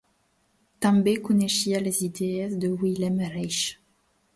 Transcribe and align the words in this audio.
També 0.85 1.13
coneixia 1.29 1.83
les 1.85 2.03
idees 2.09 2.59
de 2.65 2.75
Wilhelm 2.83 3.23
Reich. 3.37 3.65